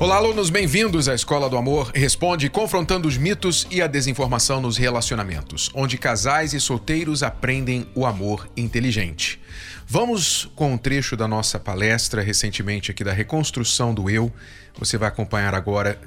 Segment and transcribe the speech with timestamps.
[0.00, 4.78] Olá, alunos, bem-vindos à Escola do Amor Responde, confrontando os mitos e a desinformação nos
[4.78, 9.38] relacionamentos, onde casais e solteiros aprendem o amor inteligente.
[9.86, 14.32] Vamos com um trecho da nossa palestra recentemente aqui da reconstrução do eu.
[14.78, 16.00] Você vai acompanhar agora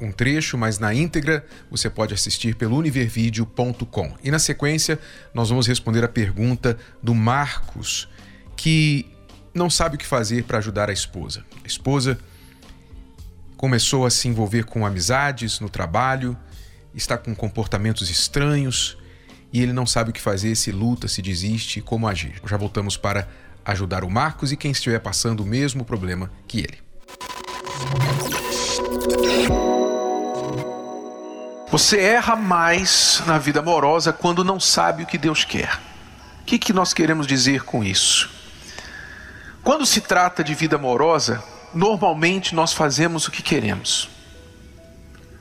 [0.00, 4.14] um trecho, mas na íntegra você pode assistir pelo univervideo.com.
[4.22, 5.00] E na sequência,
[5.34, 8.08] nós vamos responder a pergunta do Marcos,
[8.54, 9.04] que
[9.52, 11.44] não sabe o que fazer para ajudar a esposa.
[11.64, 12.16] A esposa
[13.62, 16.36] começou a se envolver com amizades no trabalho,
[16.92, 18.98] está com comportamentos estranhos
[19.52, 22.42] e ele não sabe o que fazer, se luta, se desiste como agir.
[22.44, 23.28] Já voltamos para
[23.64, 26.82] ajudar o Marcos e quem estiver passando o mesmo problema que ele.
[31.70, 35.78] Você erra mais na vida amorosa quando não sabe o que Deus quer.
[36.40, 38.28] O que, que nós queremos dizer com isso?
[39.62, 41.40] Quando se trata de vida amorosa,
[41.74, 44.08] normalmente nós fazemos o que queremos.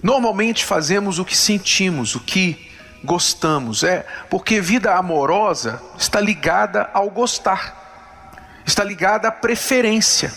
[0.01, 2.71] Normalmente fazemos o que sentimos, o que
[3.03, 3.83] gostamos.
[3.83, 10.33] É porque vida amorosa está ligada ao gostar, está ligada à preferência,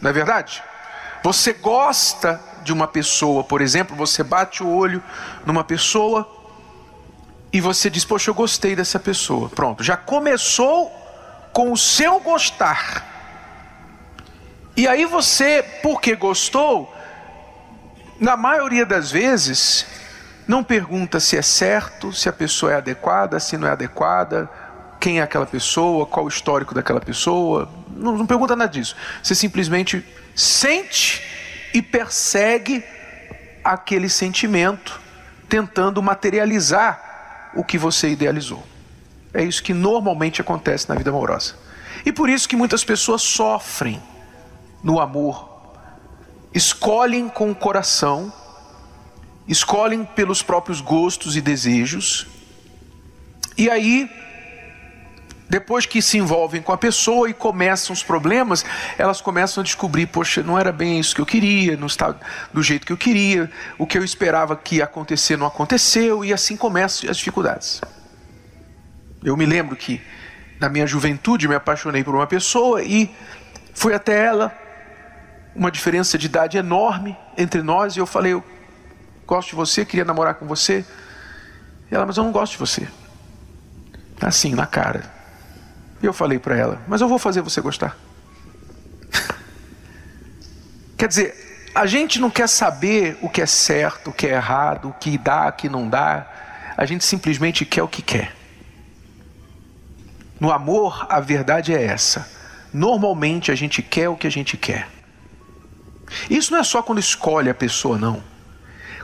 [0.00, 0.62] não é verdade?
[1.22, 5.02] Você gosta de uma pessoa, por exemplo, você bate o olho
[5.46, 6.28] numa pessoa
[7.52, 9.48] e você diz: Poxa, eu gostei dessa pessoa.
[9.48, 10.90] Pronto, já começou
[11.52, 13.13] com o seu gostar.
[14.76, 16.92] E aí você, porque gostou,
[18.18, 19.86] na maioria das vezes,
[20.48, 24.50] não pergunta se é certo, se a pessoa é adequada, se não é adequada,
[24.98, 27.68] quem é aquela pessoa, qual o histórico daquela pessoa.
[27.88, 28.96] Não, não pergunta nada disso.
[29.22, 31.22] Você simplesmente sente
[31.72, 32.82] e persegue
[33.62, 35.00] aquele sentimento,
[35.48, 38.64] tentando materializar o que você idealizou.
[39.32, 41.54] É isso que normalmente acontece na vida amorosa.
[42.04, 44.02] E por isso que muitas pessoas sofrem
[44.84, 45.48] no amor,
[46.52, 48.30] escolhem com o coração,
[49.48, 52.26] escolhem pelos próprios gostos e desejos,
[53.56, 54.10] e aí,
[55.48, 58.64] depois que se envolvem com a pessoa e começam os problemas,
[58.98, 62.14] elas começam a descobrir: poxa, não era bem isso que eu queria, não está
[62.52, 66.32] do jeito que eu queria, o que eu esperava que ia acontecer não aconteceu, e
[66.32, 67.80] assim começam as dificuldades.
[69.22, 70.02] Eu me lembro que
[70.60, 73.10] na minha juventude me apaixonei por uma pessoa e
[73.72, 74.63] fui até ela
[75.54, 78.44] uma diferença de idade enorme entre nós, e eu falei: Eu
[79.26, 80.84] gosto de você, queria namorar com você.
[81.90, 82.88] E ela, mas eu não gosto de você.
[84.20, 85.12] Assim, na cara.
[86.02, 87.96] E eu falei para ela: Mas eu vou fazer você gostar.
[90.96, 94.90] Quer dizer, a gente não quer saber o que é certo, o que é errado,
[94.90, 96.26] o que dá, o que não dá.
[96.76, 98.34] A gente simplesmente quer o que quer.
[100.38, 102.28] No amor, a verdade é essa.
[102.72, 104.88] Normalmente a gente quer o que a gente quer.
[106.28, 108.22] Isso não é só quando escolhe a pessoa, não.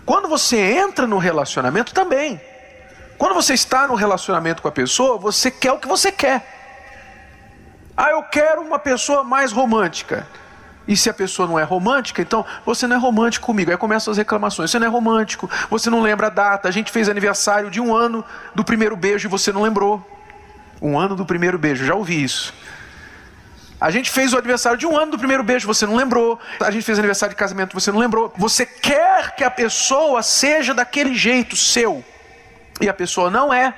[0.05, 2.41] Quando você entra no relacionamento também.
[3.19, 6.59] Quando você está no relacionamento com a pessoa, você quer o que você quer.
[7.97, 10.27] Ah, eu quero uma pessoa mais romântica.
[10.89, 13.71] E se a pessoa não é romântica, então você não é romântico comigo.
[13.71, 14.71] Aí começam as reclamações.
[14.71, 16.67] Você não é romântico, você não lembra a data.
[16.67, 20.05] A gente fez aniversário de um ano do primeiro beijo e você não lembrou.
[20.81, 22.55] Um ano do primeiro beijo, já ouvi isso.
[23.81, 26.39] A gente fez o aniversário de um ano do primeiro beijo, você não lembrou.
[26.61, 28.33] A gente fez aniversário de casamento, você não lembrou.
[28.37, 32.05] Você quer que a pessoa seja daquele jeito seu.
[32.79, 33.73] E a pessoa não é.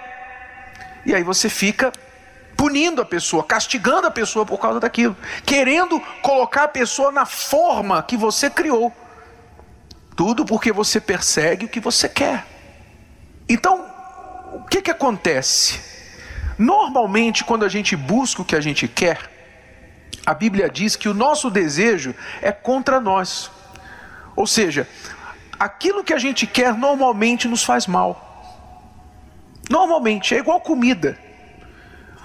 [1.07, 1.93] E aí você fica
[2.57, 8.03] punindo a pessoa, castigando a pessoa por causa daquilo, querendo colocar a pessoa na forma
[8.03, 8.93] que você criou.
[10.17, 12.45] Tudo porque você persegue o que você quer.
[13.49, 13.85] Então,
[14.55, 15.81] o que que acontece?
[16.59, 19.32] Normalmente, quando a gente busca o que a gente quer,
[20.25, 23.51] a Bíblia diz que o nosso desejo é contra nós.
[24.37, 24.89] Ou seja,
[25.59, 28.29] aquilo que a gente quer normalmente nos faz mal.
[29.69, 31.19] Normalmente, é igual comida.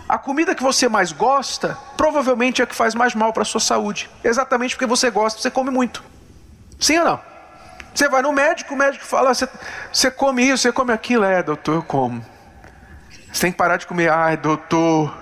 [0.08, 3.46] A comida que você mais gosta, provavelmente é a que faz mais mal para a
[3.46, 4.10] sua saúde.
[4.24, 6.04] Exatamente porque você gosta, você come muito.
[6.80, 7.20] Sim ou não?
[7.94, 9.50] Você vai no médico, o médico fala: você,
[9.92, 11.26] você come isso, você come aquilo.
[11.26, 12.24] É, doutor, eu como.
[13.34, 14.10] Você tem que parar de comer.
[14.10, 15.14] Ai, doutor,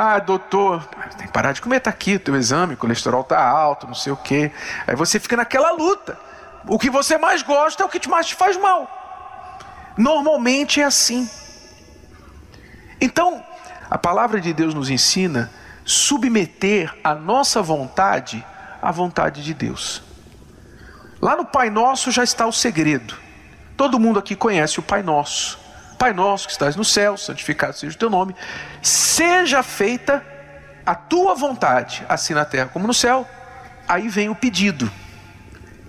[0.00, 0.84] ah, doutor,
[1.16, 4.12] tem que parar de comer, tá aqui teu exame, o colesterol tá alto, não sei
[4.12, 4.52] o quê.
[4.86, 6.16] Aí você fica naquela luta.
[6.68, 8.88] O que você mais gosta é o que mais te faz mal.
[9.96, 11.28] Normalmente é assim.
[13.00, 13.44] Então,
[13.90, 15.50] a palavra de Deus nos ensina
[15.84, 18.46] submeter a nossa vontade
[18.80, 20.00] à vontade de Deus.
[21.20, 23.16] Lá no Pai Nosso já está o segredo.
[23.76, 25.58] Todo mundo aqui conhece o Pai Nosso.
[25.98, 28.34] Pai Nosso que estás no céu, santificado seja o teu nome.
[28.80, 30.24] Seja feita
[30.86, 33.26] a tua vontade, assim na terra como no céu.
[33.86, 34.90] Aí vem o pedido.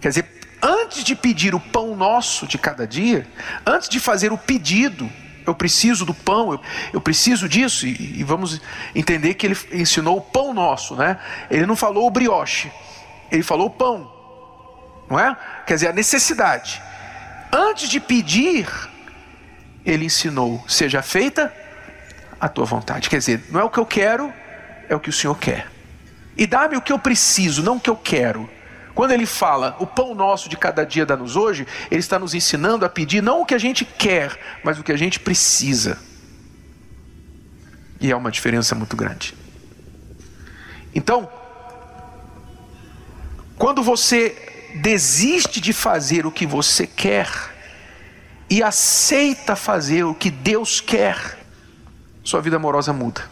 [0.01, 3.27] Quer dizer, antes de pedir o pão nosso de cada dia,
[3.65, 5.09] antes de fazer o pedido,
[5.45, 6.61] eu preciso do pão, eu,
[6.93, 8.61] eu preciso disso, e, e, vamos
[8.93, 11.17] entender que ele ensinou o pão nosso, né?
[11.49, 12.71] Ele não falou o brioche,
[13.31, 14.11] ele falou o pão,
[15.09, 15.35] não é?
[15.65, 16.81] Quer dizer, a necessidade.
[17.51, 18.67] Antes de pedir,
[19.91, 21.53] ele ensinou: seja feita
[22.39, 23.09] a tua vontade.
[23.09, 24.33] Quer dizer, não é o que eu quero,
[24.87, 25.67] é o que o Senhor quer.
[26.37, 28.49] E dá-me o que eu preciso, não o que eu quero.
[28.95, 32.85] Quando ele fala o pão nosso de cada dia dá-nos hoje, ele está nos ensinando
[32.85, 35.97] a pedir não o que a gente quer, mas o que a gente precisa.
[37.99, 39.35] E é uma diferença muito grande.
[40.93, 41.29] Então,
[43.57, 44.35] quando você
[44.75, 47.58] desiste de fazer o que você quer
[48.49, 51.37] e aceita fazer o que Deus quer,
[52.23, 53.23] sua vida amorosa muda.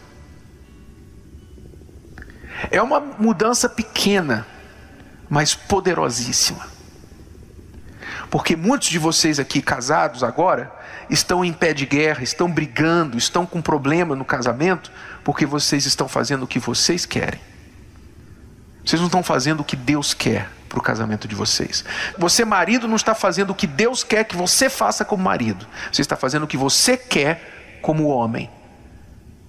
[2.70, 4.46] É uma mudança pequena
[5.28, 6.66] mas poderosíssima.
[8.30, 10.72] Porque muitos de vocês aqui casados agora
[11.08, 14.90] estão em pé de guerra, estão brigando, estão com problema no casamento,
[15.24, 17.40] porque vocês estão fazendo o que vocês querem.
[18.84, 21.84] Vocês não estão fazendo o que Deus quer para o casamento de vocês.
[22.16, 25.66] Você, marido, não está fazendo o que Deus quer que você faça como marido.
[25.90, 28.50] Você está fazendo o que você quer como homem.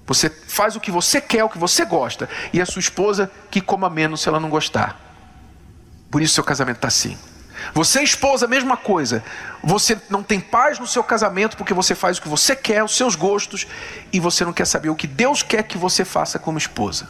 [0.08, 2.28] Você faz o que você quer, o que você gosta.
[2.52, 5.00] E a sua esposa que coma menos se ela não gostar.
[6.10, 7.18] Por isso seu casamento está assim.
[7.74, 9.24] Você, esposa, mesma coisa.
[9.64, 12.96] Você não tem paz no seu casamento porque você faz o que você quer, os
[12.96, 13.68] seus gostos,
[14.12, 17.10] e você não quer saber o que Deus quer que você faça como esposa.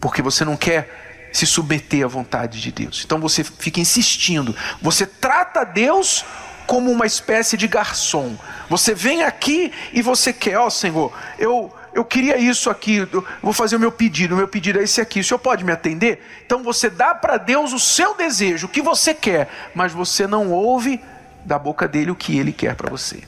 [0.00, 3.02] Porque você não quer se submeter à vontade de Deus.
[3.04, 4.54] Então você fica insistindo.
[4.80, 6.24] Você trata Deus
[6.66, 8.36] como uma espécie de garçom.
[8.68, 13.08] Você vem aqui e você quer, ó oh, Senhor, eu eu queria isso aqui,
[13.42, 15.72] vou fazer o meu pedido, o meu pedido é esse aqui, o senhor pode me
[15.72, 16.22] atender?
[16.46, 20.52] Então você dá para Deus o seu desejo, o que você quer, mas você não
[20.52, 21.00] ouve
[21.44, 23.22] da boca dele o que ele quer para você.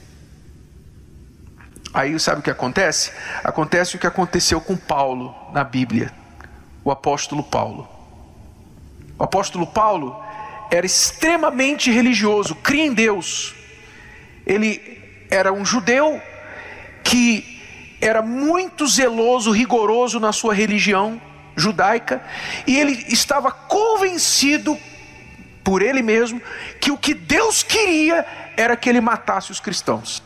[1.92, 3.10] Aí sabe o que acontece?
[3.42, 6.12] Acontece o que aconteceu com Paulo na Bíblia,
[6.90, 7.88] o apóstolo Paulo.
[9.16, 10.20] O apóstolo Paulo
[10.70, 13.54] era extremamente religioso, cria em Deus.
[14.44, 14.98] Ele
[15.30, 16.20] era um judeu
[17.04, 17.60] que
[18.00, 21.20] era muito zeloso, rigoroso na sua religião
[21.54, 22.24] judaica,
[22.66, 24.76] e ele estava convencido
[25.62, 26.40] por ele mesmo
[26.80, 28.26] que o que Deus queria
[28.56, 30.22] era que ele matasse os cristãos.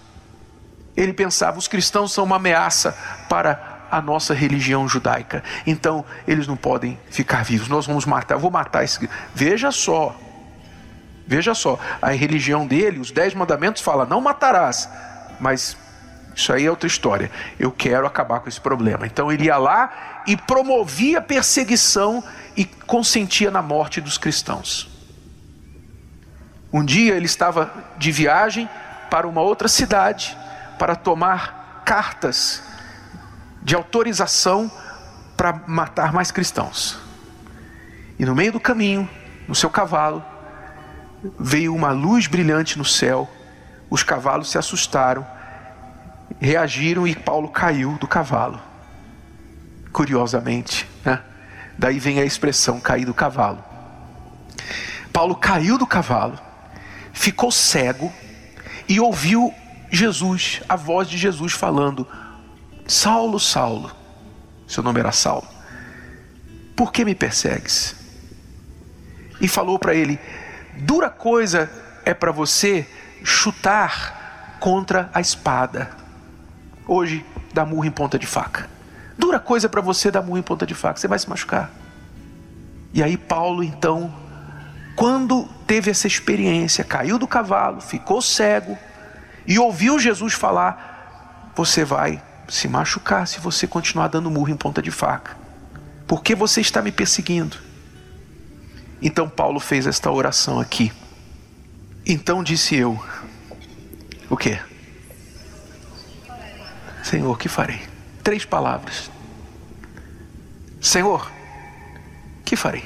[0.97, 2.97] Ele pensava: os cristãos são uma ameaça
[3.29, 7.69] para a nossa religião judaica, então eles não podem ficar vivos.
[7.69, 9.09] Nós vamos matar, eu vou matar esse.
[9.33, 10.17] Veja só,
[11.25, 14.89] veja só, a religião dele, os dez mandamentos fala: não matarás,
[15.39, 15.77] mas
[16.35, 17.31] isso aí é outra história.
[17.57, 19.07] Eu quero acabar com esse problema.
[19.07, 22.23] Então ele ia lá e promovia perseguição
[22.57, 24.91] e consentia na morte dos cristãos.
[26.73, 28.69] Um dia ele estava de viagem
[29.09, 30.37] para uma outra cidade
[30.77, 32.74] para tomar cartas
[33.65, 34.71] de autorização
[35.37, 36.99] para matar mais cristãos.
[38.19, 39.09] E no meio do caminho,
[39.49, 40.23] no seu cavalo,
[41.41, 43.29] veio uma luz brilhante no céu.
[43.91, 45.27] Os cavalos se assustaram
[46.41, 48.61] reagiram e Paulo caiu do cavalo.
[49.93, 51.21] Curiosamente, né?
[51.79, 53.63] Daí vem a expressão cair do cavalo.
[55.13, 56.39] Paulo caiu do cavalo,
[57.13, 58.13] ficou cego
[58.89, 59.53] e ouviu
[59.91, 62.07] Jesus, a voz de Jesus falando:
[62.87, 63.91] Saulo, Saulo,
[64.67, 65.49] seu nome era Saulo,
[66.77, 67.97] por que me persegues?
[69.41, 70.19] E falou para ele:
[70.79, 71.71] dura coisa
[72.05, 72.87] é para você
[73.23, 76.05] chutar contra a espada
[76.87, 78.69] hoje dá murro em ponta de faca.
[79.17, 81.71] Dura coisa para você dar murro em ponta de faca, você vai se machucar.
[82.93, 84.13] E aí Paulo então,
[84.97, 88.77] quando teve essa experiência, caiu do cavalo, ficou cego
[89.47, 94.83] e ouviu Jesus falar: você vai se machucar se você continuar dando murro em ponta
[94.83, 95.37] de faca.
[96.07, 97.57] Porque você está me perseguindo.
[99.01, 100.93] Então Paulo fez esta oração aqui.
[102.07, 103.03] Então disse eu:
[104.29, 104.59] O que?
[107.03, 107.83] Senhor, que farei?
[108.23, 109.11] Três palavras.
[110.81, 111.31] Senhor,
[112.45, 112.85] que farei?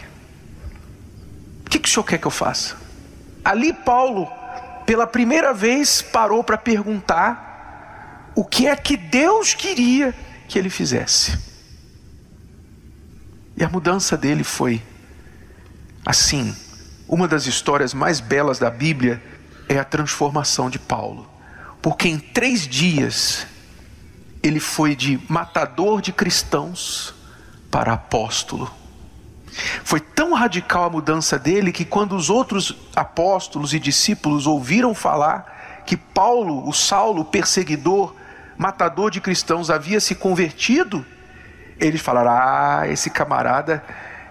[1.66, 2.76] O que, que o Senhor quer que eu faça?
[3.44, 4.28] Ali, Paulo,
[4.86, 7.47] pela primeira vez, parou para perguntar
[8.38, 10.14] o que é que Deus queria
[10.46, 11.36] que ele fizesse.
[13.56, 14.80] E a mudança dele foi
[16.06, 16.54] assim,
[17.08, 19.20] uma das histórias mais belas da Bíblia
[19.68, 21.28] é a transformação de Paulo.
[21.82, 23.44] Porque em três dias
[24.40, 27.12] ele foi de matador de cristãos
[27.72, 28.72] para apóstolo.
[29.82, 35.82] Foi tão radical a mudança dele que, quando os outros apóstolos e discípulos ouviram falar
[35.84, 38.14] que Paulo, o Saulo, perseguidor,
[38.58, 41.06] matador de cristãos, havia se convertido,
[41.78, 43.82] eles falaram: Ah, esse camarada,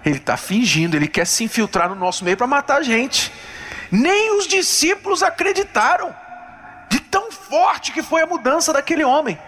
[0.06, 3.32] ele está fingindo, ele quer se infiltrar no nosso meio para matar a gente.
[3.90, 6.14] Nem os discípulos acreditaram
[6.90, 9.40] de tão forte que foi a mudança daquele homem.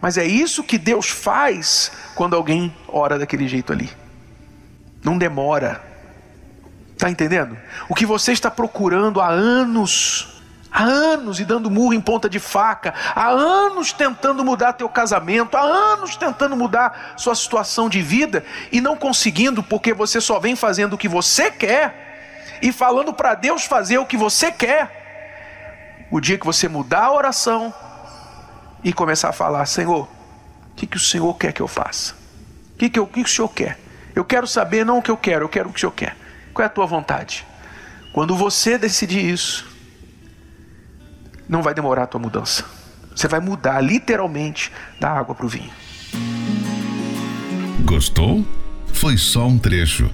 [0.00, 3.90] Mas é isso que Deus faz quando alguém ora daquele jeito ali.
[5.02, 5.82] Não demora.
[6.92, 7.56] Está entendendo?
[7.88, 10.33] O que você está procurando há anos,
[10.74, 15.56] há anos e dando murro em ponta de faca, há anos tentando mudar teu casamento,
[15.56, 20.56] há anos tentando mudar sua situação de vida e não conseguindo porque você só vem
[20.56, 26.06] fazendo o que você quer e falando para Deus fazer o que você quer.
[26.10, 27.72] O dia que você mudar a oração,
[28.84, 32.14] e começar a falar: Senhor, o que, que o Senhor quer que eu faça?
[32.74, 33.80] O que, que, eu, que, que o Senhor quer?
[34.14, 36.16] Eu quero saber não o que eu quero, eu quero o que o Senhor quer.
[36.52, 37.44] Qual é a tua vontade?
[38.12, 39.73] Quando você decidir isso,
[41.48, 42.64] não vai demorar a tua mudança.
[43.14, 45.70] Você vai mudar literalmente da água para o vinho.
[47.84, 48.44] Gostou?
[48.92, 50.10] Foi só um trecho.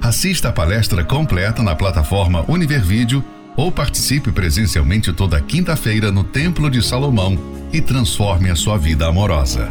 [0.00, 3.22] Assista a palestra completa na plataforma Univervídeo
[3.56, 7.36] ou participe presencialmente toda quinta-feira no Templo de Salomão
[7.72, 9.68] e transforme a sua vida amorosa.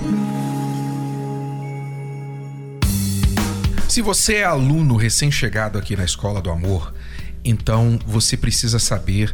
[3.87, 6.93] Se você é aluno recém-chegado aqui na Escola do Amor,
[7.43, 9.33] então você precisa saber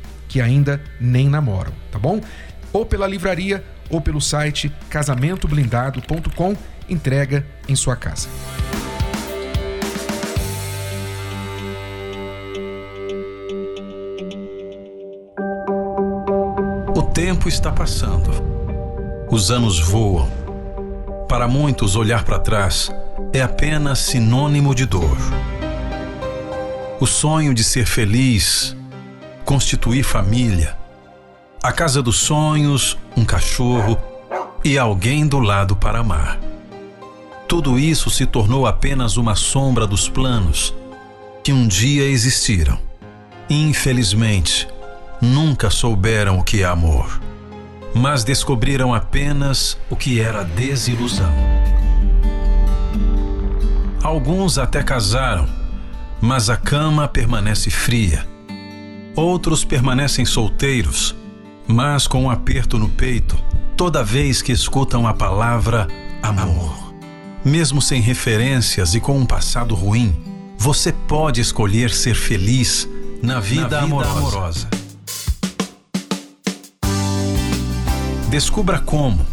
[0.31, 2.21] que ainda nem namoram, tá bom?
[2.71, 6.55] Ou pela livraria ou pelo site casamentoblindado.com,
[6.87, 8.29] entrega em sua casa.
[16.95, 18.31] O tempo está passando
[19.29, 20.29] os anos voam.
[21.27, 22.89] Para muitos, olhar para trás
[23.33, 25.17] é apenas sinônimo de dor.
[27.01, 28.75] O sonho de ser feliz,
[29.51, 30.77] constituir família,
[31.61, 33.97] a casa dos sonhos, um cachorro
[34.63, 36.39] e alguém do lado para amar.
[37.49, 40.73] Tudo isso se tornou apenas uma sombra dos planos
[41.43, 42.79] que um dia existiram.
[43.49, 44.69] Infelizmente,
[45.21, 47.19] nunca souberam o que é amor
[47.93, 51.33] mas descobriram apenas o que era desilusão.
[54.01, 55.45] Alguns até casaram,
[56.21, 58.30] mas a cama permanece fria.
[59.15, 61.15] Outros permanecem solteiros,
[61.67, 63.37] mas com um aperto no peito
[63.81, 65.87] toda vez que escutam a palavra
[66.21, 66.93] amor.
[67.43, 70.15] Mesmo sem referências e com um passado ruim,
[70.55, 72.87] você pode escolher ser feliz
[73.23, 74.19] na vida, na vida amorosa.
[74.19, 74.69] amorosa.
[78.29, 79.25] Descubra como,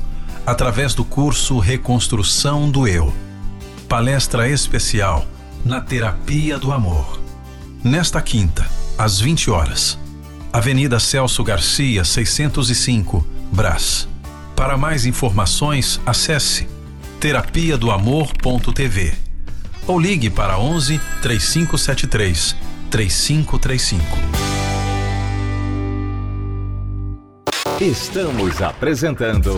[0.46, 3.12] através do curso Reconstrução do Eu.
[3.86, 5.26] Palestra especial
[5.62, 7.20] na Terapia do Amor.
[7.84, 8.66] Nesta quinta,
[8.98, 9.96] às 20 horas.
[10.52, 14.08] Avenida Celso Garcia, 605, Brás.
[14.56, 16.68] Para mais informações, acesse
[17.20, 19.14] terapia do amor.tv
[19.86, 22.56] ou ligue para 11 3573
[22.90, 24.04] 3535.
[27.80, 29.54] Estamos apresentando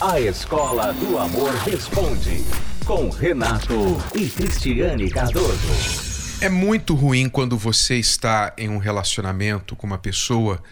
[0.00, 2.42] A Escola do Amor Responde,
[2.86, 6.07] com Renato e Cristiane Cardoso.
[6.40, 10.62] É muito ruim quando você está em um relacionamento com uma pessoa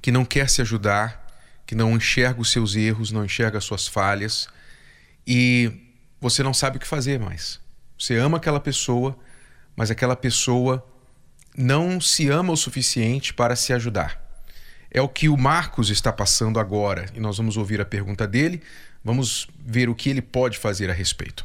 [0.00, 1.26] que não quer se ajudar,
[1.66, 4.48] que não enxerga os seus erros, não enxerga as suas falhas
[5.26, 5.72] e
[6.20, 7.58] você não sabe o que fazer mais.
[7.98, 9.16] Você ama aquela pessoa,
[9.74, 10.84] mas aquela pessoa
[11.56, 14.24] não se ama o suficiente para se ajudar
[14.94, 17.06] é o que o Marcos está passando agora.
[17.12, 18.62] E nós vamos ouvir a pergunta dele,
[19.02, 21.42] vamos ver o que ele pode fazer a respeito.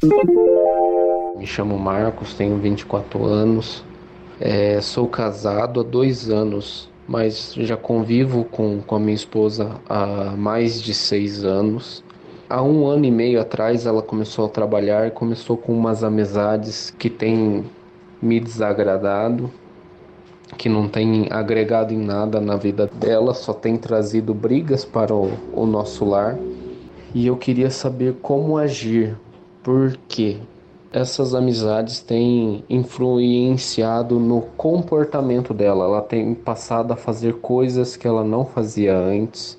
[1.40, 3.82] Me chamo Marcos, tenho 24 anos,
[4.38, 10.36] é, sou casado há dois anos, mas já convivo com, com a minha esposa há
[10.36, 12.04] mais de seis anos.
[12.46, 17.08] Há um ano e meio atrás ela começou a trabalhar, começou com umas amizades que
[17.08, 17.64] têm
[18.20, 19.50] me desagradado
[20.58, 25.32] que não tem agregado em nada na vida dela, só tem trazido brigas para o,
[25.54, 26.38] o nosso lar.
[27.14, 29.16] E eu queria saber como agir,
[29.62, 30.36] porque
[30.92, 35.84] essas amizades têm influenciado no comportamento dela.
[35.84, 39.58] Ela tem passado a fazer coisas que ela não fazia antes.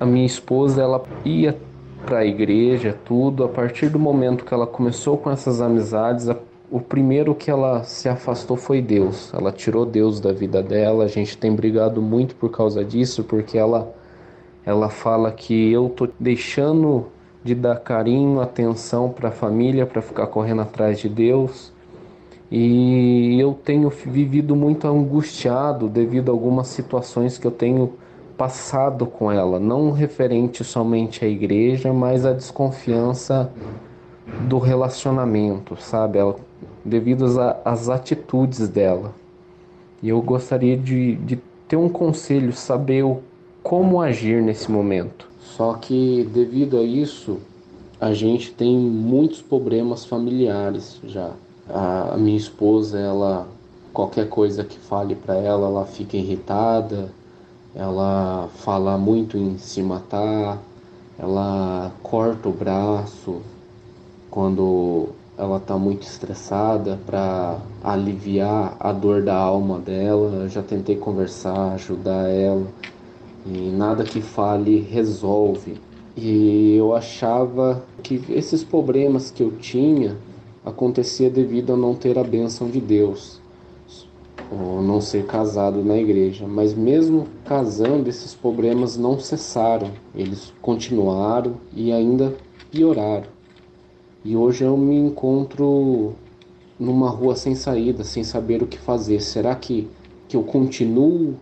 [0.00, 1.56] A minha esposa, ela ia
[2.04, 3.44] para a igreja, tudo.
[3.44, 6.28] A partir do momento que ela começou com essas amizades,
[6.68, 9.32] o primeiro que ela se afastou foi Deus.
[9.32, 11.04] Ela tirou Deus da vida dela.
[11.04, 13.94] A gente tem brigado muito por causa disso, porque ela
[14.64, 17.06] ela fala que eu tô deixando
[17.44, 21.72] de dar carinho, atenção para a família, para ficar correndo atrás de Deus.
[22.50, 27.94] E eu tenho vivido muito angustiado devido a algumas situações que eu tenho
[28.36, 33.50] passado com ela, não referente somente à igreja, mas a desconfiança
[34.48, 36.18] do relacionamento, sabe?
[36.18, 36.36] Ela
[36.84, 37.24] devido
[37.64, 39.14] às atitudes dela.
[40.02, 43.20] E eu gostaria de, de ter um conselho, saber o,
[43.62, 45.31] como agir nesse momento.
[45.56, 47.38] Só que devido a isso,
[48.00, 51.32] a gente tem muitos problemas familiares já.
[51.68, 53.46] A, minha esposa, ela
[53.92, 57.10] qualquer coisa que fale para ela, ela fica irritada,
[57.74, 60.58] ela fala muito em se matar,
[61.18, 63.42] ela corta o braço
[64.30, 70.44] quando ela está muito estressada para aliviar a dor da alma dela.
[70.44, 72.66] Eu já tentei conversar, ajudar ela
[73.46, 75.74] e nada que fale resolve.
[76.16, 80.16] E eu achava que esses problemas que eu tinha
[80.64, 83.40] acontecia devido a não ter a bênção de Deus
[84.50, 91.54] ou não ser casado na igreja, mas mesmo casando esses problemas não cessaram, eles continuaram
[91.74, 92.34] e ainda
[92.70, 93.28] pioraram.
[94.24, 96.14] E hoje eu me encontro
[96.78, 99.20] numa rua sem saída, sem saber o que fazer.
[99.20, 99.88] Será que,
[100.28, 101.34] que eu continuo?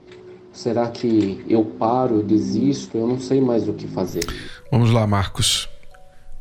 [0.53, 2.97] Será que eu paro, desisto?
[2.97, 4.25] Eu não sei mais o que fazer.
[4.71, 5.69] Vamos lá, Marcos.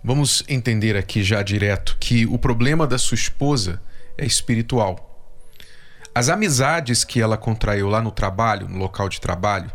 [0.03, 3.81] Vamos entender aqui já direto que o problema da sua esposa
[4.17, 5.05] é espiritual.
[6.13, 9.71] As amizades que ela contraiu lá no trabalho, no local de trabalho,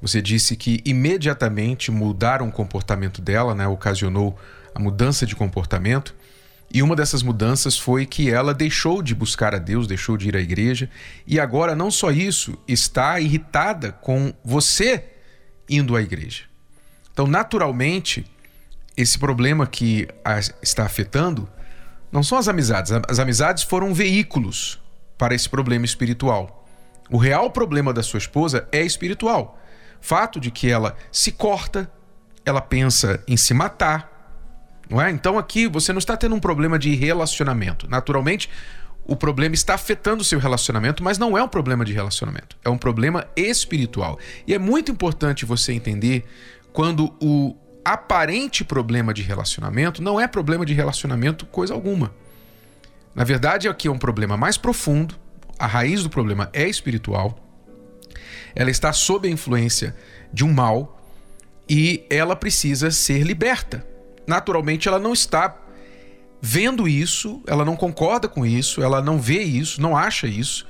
[0.00, 3.66] você disse que imediatamente mudaram o comportamento dela, né?
[3.66, 4.38] ocasionou
[4.74, 6.14] a mudança de comportamento.
[6.76, 10.36] E uma dessas mudanças foi que ela deixou de buscar a Deus, deixou de ir
[10.36, 10.90] à igreja,
[11.26, 15.02] e agora não só isso, está irritada com você
[15.70, 16.42] indo à igreja.
[17.10, 18.30] Então, naturalmente,
[18.94, 20.06] esse problema que
[20.62, 21.48] está afetando
[22.12, 22.92] não são as amizades.
[23.08, 24.78] As amizades foram veículos
[25.16, 26.68] para esse problema espiritual.
[27.10, 29.58] O real problema da sua esposa é espiritual.
[29.98, 31.90] Fato de que ela se corta,
[32.44, 34.15] ela pensa em se matar,
[34.88, 35.10] não é?
[35.10, 37.88] Então aqui você não está tendo um problema de relacionamento.
[37.88, 38.48] Naturalmente,
[39.04, 42.68] o problema está afetando o seu relacionamento, mas não é um problema de relacionamento, é
[42.68, 44.18] um problema espiritual.
[44.46, 46.24] E é muito importante você entender
[46.72, 52.12] quando o aparente problema de relacionamento não é problema de relacionamento coisa alguma.
[53.14, 55.14] Na verdade, aqui é um problema mais profundo,
[55.58, 57.38] a raiz do problema é espiritual.
[58.54, 59.94] Ela está sob a influência
[60.32, 61.00] de um mal
[61.68, 63.95] e ela precisa ser liberta
[64.26, 65.56] naturalmente ela não está
[66.40, 70.66] vendo isso, ela não concorda com isso, ela não vê isso, não acha isso,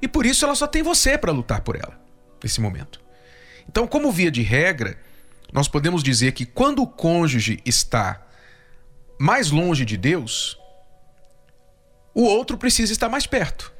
[0.00, 2.00] e por isso ela só tem você para lutar por ela
[2.42, 3.00] nesse momento.
[3.68, 4.98] Então, como via de regra,
[5.52, 8.26] nós podemos dizer que quando o cônjuge está
[9.18, 10.58] mais longe de Deus,
[12.14, 13.72] o outro precisa estar mais perto,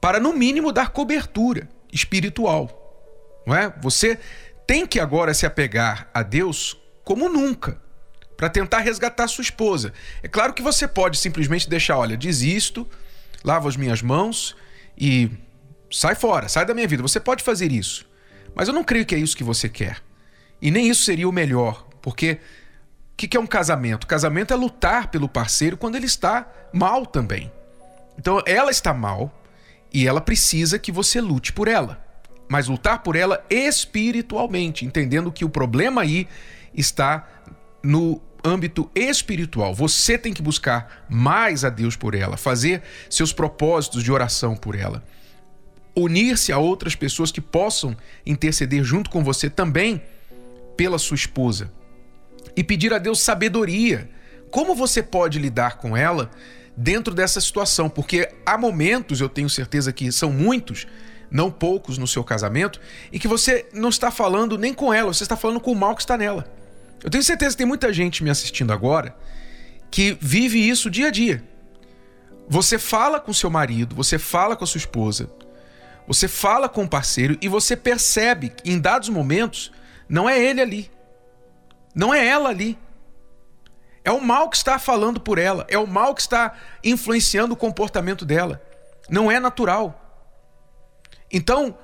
[0.00, 2.80] para no mínimo dar cobertura espiritual.
[3.46, 3.72] Não é?
[3.80, 4.18] Você
[4.66, 7.80] tem que agora se apegar a Deus como nunca
[8.36, 9.92] para tentar resgatar sua esposa.
[10.22, 12.88] É claro que você pode simplesmente deixar, olha, desisto,
[13.44, 14.56] lavo as minhas mãos
[14.96, 15.30] e
[15.90, 17.02] sai fora, sai da minha vida.
[17.02, 18.06] Você pode fazer isso.
[18.54, 19.98] Mas eu não creio que é isso que você quer.
[20.60, 22.38] E nem isso seria o melhor, porque
[23.12, 24.06] o que é um casamento?
[24.06, 27.50] Casamento é lutar pelo parceiro quando ele está mal também.
[28.18, 29.32] Então ela está mal
[29.92, 32.02] e ela precisa que você lute por ela.
[32.48, 36.28] Mas lutar por ela espiritualmente, entendendo que o problema aí
[36.74, 37.26] está
[37.84, 39.74] no âmbito espiritual.
[39.74, 44.74] Você tem que buscar mais a Deus por ela, fazer seus propósitos de oração por
[44.74, 45.02] ela.
[45.96, 50.02] unir-se a outras pessoas que possam interceder junto com você também
[50.76, 51.70] pela sua esposa
[52.56, 54.10] e pedir a Deus sabedoria.
[54.50, 56.30] Como você pode lidar com ela
[56.76, 57.88] dentro dessa situação?
[57.88, 60.86] Porque há momentos, eu tenho certeza que são muitos,
[61.30, 62.80] não poucos no seu casamento,
[63.12, 65.94] em que você não está falando nem com ela, você está falando com o mal
[65.94, 66.52] que está nela.
[67.04, 69.14] Eu tenho certeza que tem muita gente me assistindo agora
[69.90, 71.44] que vive isso dia a dia.
[72.48, 75.30] Você fala com seu marido, você fala com a sua esposa,
[76.08, 79.70] você fala com o parceiro e você percebe que em dados momentos
[80.08, 80.90] não é ele ali,
[81.94, 82.78] não é ela ali.
[84.02, 87.56] É o mal que está falando por ela, é o mal que está influenciando o
[87.56, 88.62] comportamento dela.
[89.10, 90.26] Não é natural.
[91.30, 91.76] Então,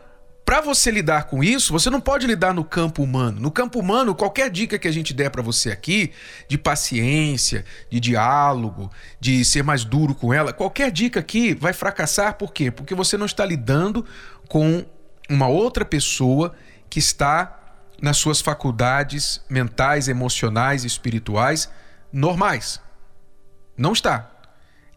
[0.51, 3.41] para você lidar com isso, você não pode lidar no campo humano.
[3.41, 6.13] No campo humano, qualquer dica que a gente der para você aqui,
[6.49, 12.35] de paciência, de diálogo, de ser mais duro com ela, qualquer dica aqui vai fracassar.
[12.35, 12.69] Por quê?
[12.69, 14.05] Porque você não está lidando
[14.49, 14.85] com
[15.29, 16.53] uma outra pessoa
[16.91, 17.57] que está
[18.03, 21.71] nas suas faculdades mentais, emocionais e espirituais
[22.13, 22.81] normais.
[23.77, 24.29] Não está.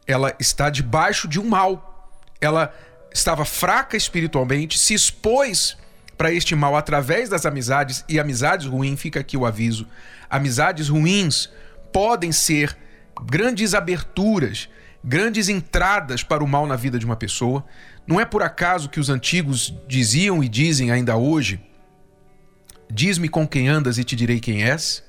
[0.07, 2.09] Ela está debaixo de um mal.
[2.41, 2.73] Ela
[3.13, 5.78] estava fraca espiritualmente, se expôs
[6.17, 9.88] para este mal através das amizades e amizades ruins, fica aqui o aviso.
[10.30, 11.49] Amizades ruins
[11.91, 12.78] podem ser
[13.23, 14.69] grandes aberturas,
[15.04, 17.63] grandes entradas para o mal na vida de uma pessoa.
[18.08, 21.60] Não é por acaso que os antigos diziam e dizem ainda hoje:
[22.89, 25.04] Diz-me com quem andas e te direi quem és.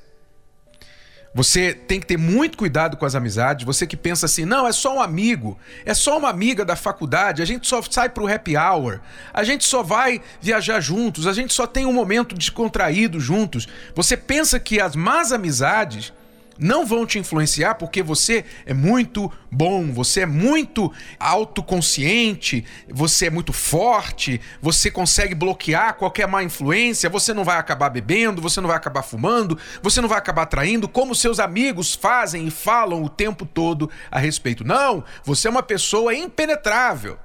[1.34, 3.66] Você tem que ter muito cuidado com as amizades.
[3.66, 7.42] Você que pensa assim, não, é só um amigo, é só uma amiga da faculdade,
[7.42, 9.00] a gente só sai pro happy hour,
[9.32, 13.66] a gente só vai viajar juntos, a gente só tem um momento descontraído juntos.
[13.96, 16.12] Você pensa que as más amizades
[16.58, 23.30] não vão te influenciar porque você é muito bom, você é muito autoconsciente, você é
[23.30, 28.68] muito forte, você consegue bloquear qualquer má influência, você não vai acabar bebendo, você não
[28.68, 33.08] vai acabar fumando, você não vai acabar traindo, como seus amigos fazem e falam o
[33.08, 34.64] tempo todo a respeito.
[34.64, 37.18] Não, você é uma pessoa impenetrável.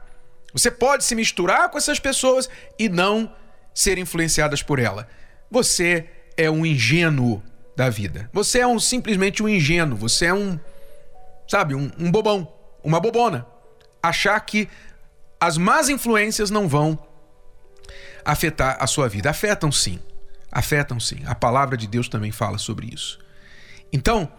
[0.53, 3.31] Você pode se misturar com essas pessoas e não
[3.73, 5.07] ser influenciadas por ela.
[5.51, 7.43] Você é um ingênuo
[7.79, 8.29] da vida.
[8.33, 10.59] Você é um simplesmente um ingênuo, você é um,
[11.47, 13.47] sabe, um, um bobão, uma bobona.
[14.03, 14.67] Achar que
[15.39, 16.99] as más influências não vão
[18.25, 19.29] afetar a sua vida.
[19.29, 19.97] Afetam sim.
[20.51, 21.21] Afetam sim.
[21.25, 23.17] A palavra de Deus também fala sobre isso.
[23.93, 24.29] Então,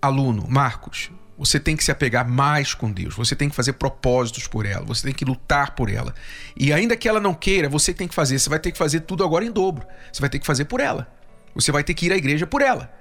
[0.00, 4.46] aluno, Marcos, você tem que se apegar mais com Deus, você tem que fazer propósitos
[4.46, 6.14] por ela, você tem que lutar por ela.
[6.56, 9.00] E ainda que ela não queira, você tem que fazer, você vai ter que fazer
[9.00, 9.86] tudo agora em dobro.
[10.10, 11.19] Você vai ter que fazer por ela.
[11.54, 12.92] Você vai ter que ir à igreja por ela.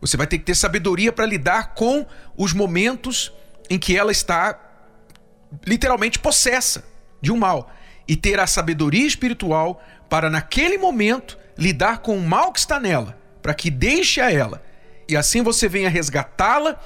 [0.00, 3.32] Você vai ter que ter sabedoria para lidar com os momentos
[3.68, 4.58] em que ela está
[5.66, 6.84] literalmente possessa
[7.20, 7.72] de um mal
[8.06, 13.18] e ter a sabedoria espiritual para naquele momento lidar com o mal que está nela,
[13.42, 14.62] para que deixe a ela
[15.08, 16.78] e assim você venha resgatá-la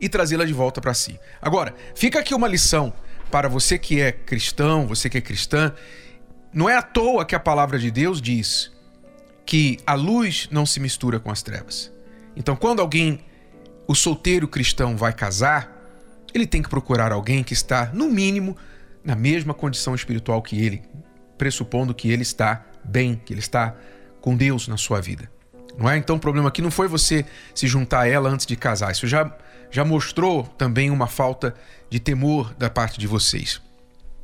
[0.00, 1.18] e trazê-la de volta para si.
[1.40, 2.92] Agora, fica aqui uma lição
[3.30, 5.72] para você que é cristão, você que é cristã.
[6.52, 8.72] Não é à toa que a palavra de Deus diz
[9.48, 11.90] que a luz não se mistura com as trevas.
[12.36, 13.24] Então, quando alguém,
[13.86, 15.74] o solteiro cristão, vai casar,
[16.34, 18.54] ele tem que procurar alguém que está, no mínimo,
[19.02, 20.82] na mesma condição espiritual que ele,
[21.38, 23.74] pressupondo que ele está bem, que ele está
[24.20, 25.32] com Deus na sua vida.
[25.78, 25.96] Não é?
[25.96, 28.92] Então o problema aqui não foi você se juntar a ela antes de casar.
[28.92, 29.34] Isso já,
[29.70, 31.54] já mostrou também uma falta
[31.88, 33.62] de temor da parte de vocês.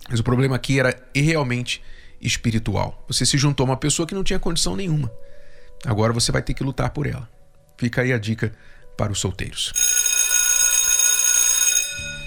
[0.07, 1.83] Mas o problema aqui era realmente
[2.25, 3.05] espiritual.
[3.07, 5.13] Você se juntou a uma pessoa que não tinha condição nenhuma.
[5.85, 7.29] Agora você vai ter que lutar por ela.
[7.77, 8.53] Fica aí a dica
[8.97, 9.73] para os solteiros.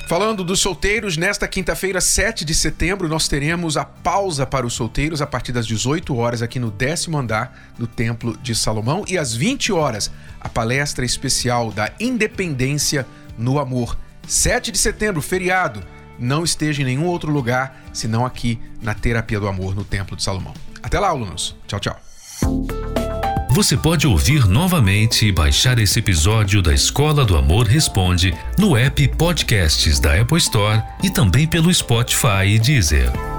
[0.08, 5.22] Falando dos solteiros, nesta quinta-feira, 7 de setembro, nós teremos a pausa para os solteiros
[5.22, 9.36] a partir das 18 horas aqui no décimo andar do Templo de Salomão e às
[9.36, 13.06] 20 horas a palestra especial da Independência
[13.38, 13.98] no Amor.
[14.26, 15.84] 7 de setembro, feriado
[16.20, 20.24] não esteja em nenhum outro lugar senão aqui na Terapia do Amor no Templo de
[20.24, 20.54] Salomão.
[20.82, 21.56] Até lá, alunos.
[21.68, 22.00] Tchau, tchau.
[23.50, 29.08] Você pode ouvir novamente e baixar esse episódio da Escola do Amor Responde no app
[29.18, 33.37] Podcasts da Apple Store e também pelo Spotify e Deezer.